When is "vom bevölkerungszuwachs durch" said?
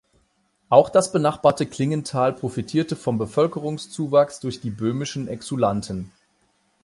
2.95-4.59